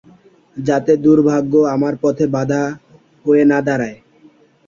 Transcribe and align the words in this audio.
যাতে 0.57 0.93
দুর্ভাগ্য 0.97 1.53
আমার 1.75 1.93
পথে 2.03 2.25
বাঁধা 2.35 2.61
হয়ে 3.25 3.43
না 3.45 3.57
দাঁড়ায়। 3.67 3.97